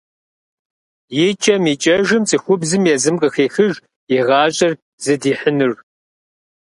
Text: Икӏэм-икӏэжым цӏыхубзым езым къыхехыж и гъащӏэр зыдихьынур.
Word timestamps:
Икӏэм-икӏэжым 1.25 2.23
цӏыхубзым 2.29 2.83
езым 2.95 3.15
къыхехыж 3.21 3.73
и 4.15 4.17
гъащӏэр 4.27 4.73
зыдихьынур. 5.03 5.73